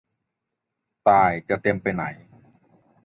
[1.07, 2.03] ตาย จะเต็มไปไหน